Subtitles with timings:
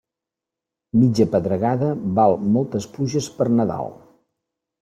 [1.01, 1.89] Mitja pedregada
[2.21, 3.97] val moltes pluges per Nadal.